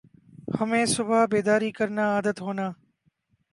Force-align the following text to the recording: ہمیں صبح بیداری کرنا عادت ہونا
ہمیں 0.59 0.85
صبح 0.85 1.25
بیداری 1.31 1.71
کرنا 1.71 2.03
عادت 2.13 2.41
ہونا 2.41 2.67